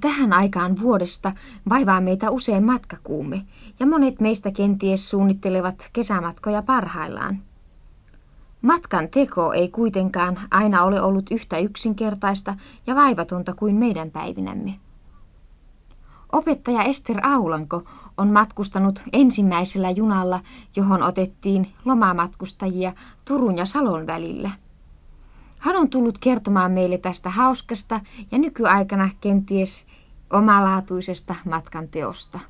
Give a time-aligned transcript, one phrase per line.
[0.00, 1.32] Tähän aikaan vuodesta
[1.68, 3.44] vaivaa meitä usein matkakuume,
[3.80, 7.38] ja monet meistä kenties suunnittelevat kesämatkoja parhaillaan.
[8.62, 12.54] Matkan teko ei kuitenkaan aina ole ollut yhtä yksinkertaista
[12.86, 14.74] ja vaivatonta kuin meidän päivinämme.
[16.32, 17.82] Opettaja Ester Aulanko
[18.16, 20.40] on matkustanut ensimmäisellä junalla,
[20.76, 22.92] johon otettiin lomamatkustajia
[23.24, 24.50] Turun ja Salon välillä.
[25.58, 28.00] Hän on tullut kertomaan meille tästä hauskasta
[28.32, 29.86] ja nykyaikana kenties
[30.30, 32.40] omalaatuisesta matkan teosta.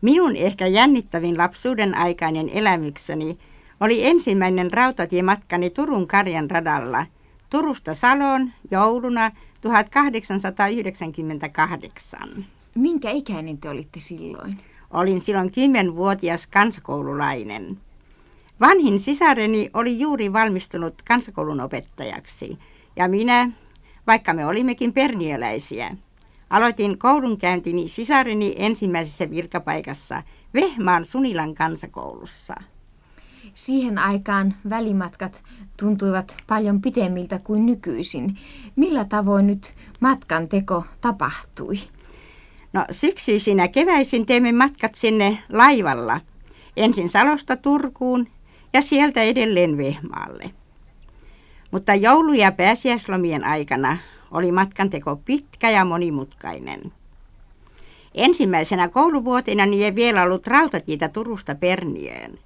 [0.00, 3.38] Minun ehkä jännittävin lapsuuden aikainen elämykseni
[3.80, 7.06] oli ensimmäinen rautatiematkani Turun Karjan radalla
[7.50, 12.44] Turusta Saloon jouluna 1898.
[12.74, 14.58] Minkä ikäinen te olitte silloin?
[14.90, 17.78] Olin silloin kymmenvuotias kansakoululainen.
[18.62, 22.58] Vanhin sisareni oli juuri valmistunut kansakoulun opettajaksi
[22.96, 23.50] ja minä,
[24.06, 25.96] vaikka me olimmekin perniöläisiä,
[26.50, 30.22] aloitin koulunkäyntini sisareni ensimmäisessä virkapaikassa
[30.54, 32.54] Vehmaan Sunilan kansakoulussa.
[33.54, 35.42] Siihen aikaan välimatkat
[35.76, 38.38] tuntuivat paljon pitemmiltä kuin nykyisin.
[38.76, 41.78] Millä tavoin nyt matkan teko tapahtui?
[42.72, 46.20] No syksyisinä keväisin teemme matkat sinne laivalla.
[46.76, 48.26] Ensin Salosta Turkuun
[48.72, 50.50] ja sieltä edelleen Vehmaalle.
[51.70, 53.98] Mutta joulu- ja pääsiäislomien aikana
[54.30, 56.80] oli matkanteko pitkä ja monimutkainen.
[58.14, 62.38] Ensimmäisenä kouluvuotena ei vielä ollut rautatietä Turusta Perniöön,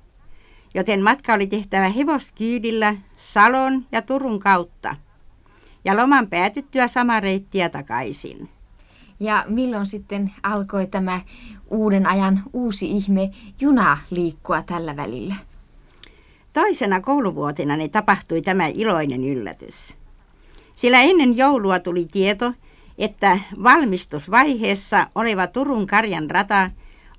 [0.75, 4.97] joten matka oli tehtävä hevoskyydillä Salon ja Turun kautta
[5.85, 8.49] ja loman päätyttyä sama reittiä takaisin.
[9.21, 11.21] Ja milloin sitten alkoi tämä
[11.71, 15.35] uuden ajan uusi ihme juna liikkua tällä välillä?
[16.57, 19.95] Toisena kouluvuotena ne tapahtui tämä iloinen yllätys.
[20.75, 22.53] Sillä ennen joulua tuli tieto,
[22.99, 26.71] että valmistusvaiheessa oleva Turun Karjan rata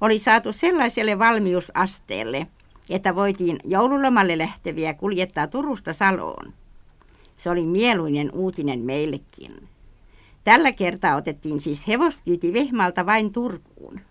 [0.01, 2.47] oli saatu sellaiselle valmiusasteelle,
[2.89, 6.53] että voitiin joululomalle lähteviä kuljettaa Turusta Saloon.
[7.37, 9.67] Se oli mieluinen uutinen meillekin.
[10.43, 14.01] Tällä kertaa otettiin siis hevoskyyti Vehmalta vain Turkuun.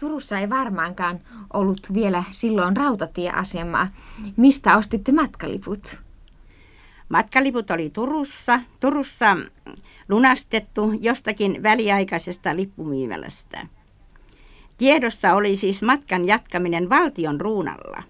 [0.00, 1.20] Turussa ei varmaankaan
[1.52, 3.88] ollut vielä silloin rautatieasemaa.
[4.36, 5.98] Mistä ostitte matkaliput?
[7.08, 9.36] Matkaliput oli Turussa, Turussa
[10.08, 13.66] lunastettu jostakin väliaikaisesta lippumyymälästä.
[14.78, 18.02] Tiedossa oli siis matkan jatkaminen valtion ruunalla.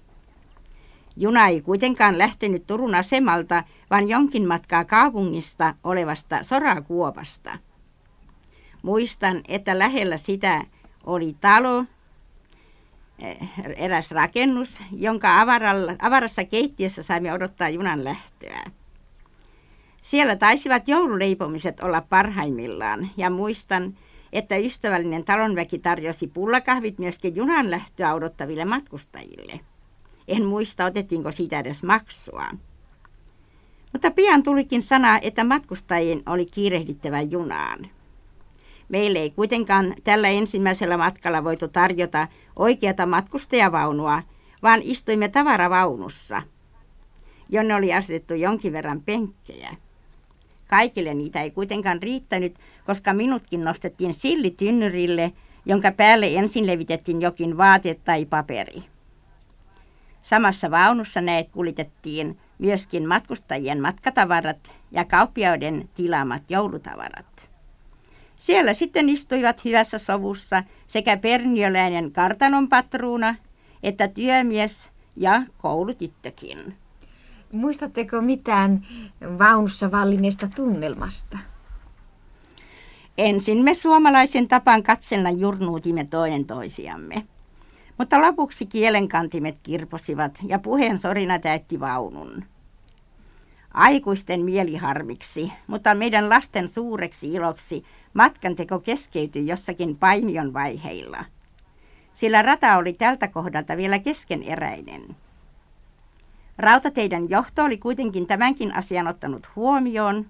[1.16, 7.59] Juna ei kuitenkaan lähtenyt Turun asemalta, vaan jonkin matkaa kaupungista olevasta sorakuopasta.
[8.82, 10.65] Muistan, että lähellä sitä
[11.09, 11.85] oli talo,
[13.19, 13.37] eh,
[13.77, 18.65] eräs rakennus, jonka avaralla, avarassa keittiössä saimme odottaa junan lähtöä.
[20.03, 23.97] Siellä taisivat joululeipomiset olla parhaimmillaan ja muistan,
[24.33, 29.61] että ystävällinen talonväki tarjosi pullakahvit myöskin junan lähtöä odottaville matkustajille.
[30.29, 32.47] En muista, otettiinko siitä edes maksua.
[33.93, 37.98] Mutta pian tulikin sana, että matkustajien oli kiirehdittävä junaan.
[38.88, 44.22] Meille ei kuitenkaan tällä ensimmäisellä matkalla voitu tarjota oikeata matkustajavaunua,
[44.62, 46.43] vaan istuimme tavaravaunussa,
[47.49, 49.76] jonne oli asetettu jonkin verran penkkejä.
[50.69, 52.54] Kaikille niitä ei kuitenkaan riittänyt,
[52.87, 55.32] koska minutkin nostettiin sillitynnyrille,
[55.66, 58.84] jonka päälle ensin levitettiin jokin vaate tai paperi.
[60.22, 67.38] Samassa vaunussa näet kuljetettiin myöskin matkustajien matkatavarat ja kauppiaiden tilaamat joulutavarat.
[68.38, 73.34] Siellä sitten istuivat hyvässä sovussa sekä perniöläinen kartanon patruuna
[73.82, 76.75] että työmies ja koulutyttökin.
[77.53, 78.87] Muistatteko mitään
[79.38, 81.38] vaunussa vallineesta tunnelmasta?
[83.19, 87.26] Ensin me suomalaisen tapan katsella jurnuutimme toinen toisiamme.
[87.99, 92.44] Mutta lopuksi kielenkantimet kirposivat ja puheen sorina täytti vaunun.
[93.75, 97.84] Aikuisten mieliharmiksi, mutta meidän lasten suureksi iloksi
[98.15, 101.25] matkanteko keskeytyi jossakin painion vaiheilla.
[102.15, 105.17] Sillä rata oli tältä kohdalta vielä keskeneräinen.
[106.59, 110.26] Rautateiden johto oli kuitenkin tämänkin asian ottanut huomioon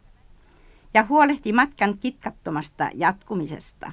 [0.95, 3.93] ja huolehti matkan kitkattomasta jatkumisesta.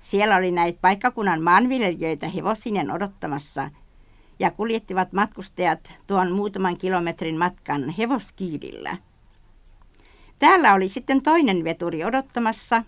[0.00, 3.70] Siellä oli näitä paikkakunnan maanviljelijöitä hevosinen odottamassa
[4.38, 8.96] ja kuljettivat matkustajat tuon muutaman kilometrin matkan hevoskiidillä.
[10.38, 12.84] Täällä oli sitten toinen veturi odottamassa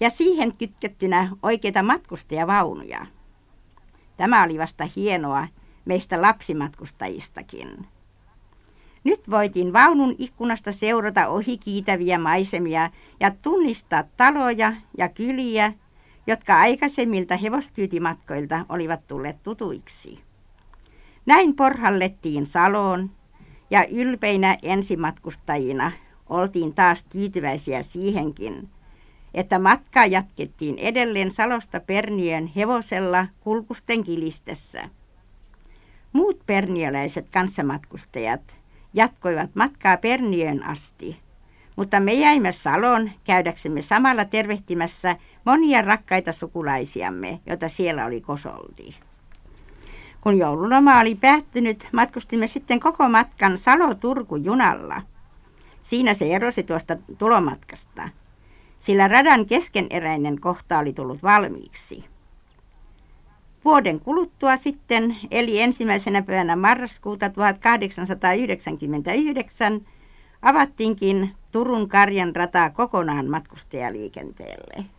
[0.00, 3.06] ja siihen kytkettynä oikeita matkustajavaunuja.
[4.16, 5.48] Tämä oli vasta hienoa
[5.84, 7.86] meistä lapsimatkustajistakin.
[9.04, 12.90] Nyt voitiin vaunun ikkunasta seurata ohi kiitäviä maisemia
[13.20, 15.72] ja tunnistaa taloja ja kyliä,
[16.26, 20.27] jotka aikaisemmilta hevoskyytimatkoilta olivat tulleet tutuiksi.
[21.28, 23.10] Näin porhallettiin Saloon
[23.70, 25.92] ja ylpeinä ensimatkustajina
[26.28, 28.68] oltiin taas tyytyväisiä siihenkin,
[29.34, 34.88] että matkaa jatkettiin edelleen Salosta Perniön hevosella kulkusten kilistessä.
[36.12, 38.42] Muut perniöläiset kanssamatkustajat
[38.94, 41.18] jatkoivat matkaa Perniön asti,
[41.76, 49.07] mutta me jäimme Saloon käydäksemme samalla tervehtimässä monia rakkaita sukulaisiamme, joita siellä oli kosolti.
[50.20, 55.02] Kun joululoma oli päättynyt, matkustimme sitten koko matkan Salo-Turku junalla.
[55.82, 58.08] Siinä se erosi tuosta tulomatkasta,
[58.80, 62.04] sillä radan keskeneräinen kohta oli tullut valmiiksi.
[63.64, 69.80] Vuoden kuluttua sitten, eli ensimmäisenä päivänä marraskuuta 1899,
[70.42, 74.97] avattiinkin Turun Karjan rata kokonaan matkustajaliikenteelle.